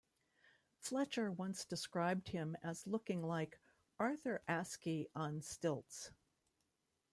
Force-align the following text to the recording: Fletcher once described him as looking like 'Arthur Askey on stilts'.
Fletcher 0.79 1.31
once 1.31 1.63
described 1.63 2.29
him 2.29 2.57
as 2.63 2.87
looking 2.87 3.21
like 3.21 3.59
'Arthur 3.99 4.41
Askey 4.49 5.09
on 5.13 5.43
stilts'. 5.43 6.09